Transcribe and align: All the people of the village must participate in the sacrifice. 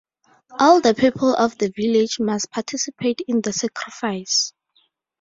All 0.57 0.81
the 0.81 0.95
people 0.95 1.35
of 1.35 1.59
the 1.59 1.69
village 1.75 2.19
must 2.19 2.49
participate 2.49 3.21
in 3.27 3.41
the 3.41 3.53
sacrifice. 3.53 4.51